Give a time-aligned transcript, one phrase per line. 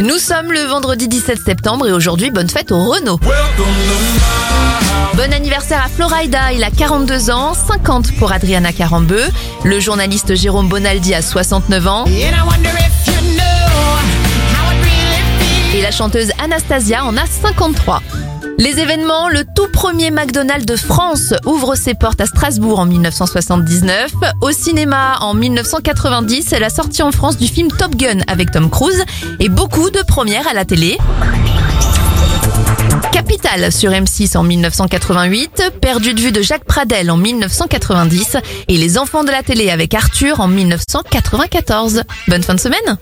[0.00, 3.18] Nous sommes le vendredi 17 septembre et aujourd'hui, bonne fête au Renault.
[5.14, 9.24] Bon anniversaire à Florida, il a 42 ans, 50 pour Adriana Carambeu.
[9.64, 12.04] Le journaliste Jérôme Bonaldi a 69 ans.
[15.74, 18.00] Et la chanteuse Anastasia en a 53.
[18.58, 24.10] Les événements, le tout premier McDonald's de France ouvre ses portes à Strasbourg en 1979.
[24.40, 29.04] Au cinéma en 1990, la sortie en France du film Top Gun avec Tom Cruise
[29.38, 30.98] et beaucoup de premières à la télé.
[33.12, 38.98] Capital sur M6 en 1988, Perdu de vue de Jacques Pradel en 1990 et Les
[38.98, 42.02] enfants de la télé avec Arthur en 1994.
[42.26, 42.98] Bonne fin de semaine